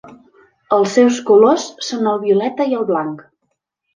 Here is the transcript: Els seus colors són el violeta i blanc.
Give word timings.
Els 0.77 0.95
seus 0.99 1.19
colors 1.27 1.67
són 1.89 2.09
el 2.13 2.19
violeta 2.25 2.69
i 2.71 2.75
blanc. 2.91 3.23